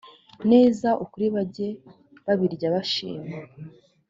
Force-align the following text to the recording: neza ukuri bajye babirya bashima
neza 0.51 0.89
ukuri 1.03 1.27
bajye 1.35 1.67
babirya 2.25 2.67
bashima 2.75 3.27